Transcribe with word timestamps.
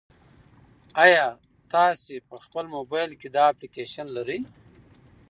ایا 1.05 1.25
تاسي 1.71 2.15
په 2.29 2.35
خپل 2.43 2.65
موبایل 2.75 3.11
کې 3.19 3.27
دا 3.35 3.43
اپلیکیشن 3.51 4.07
لرئ؟ 4.17 4.39